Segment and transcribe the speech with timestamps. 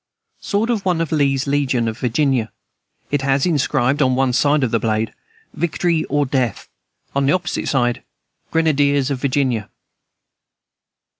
[0.39, 2.51] Sword of one of Lee's legion, of Virginia.
[3.11, 5.13] It has inscribed, on one side of the blade,
[5.53, 6.67] "Victory or Death!"
[7.15, 8.01] on the opposite side,
[8.49, 9.69] "Grenadiers of Virginia."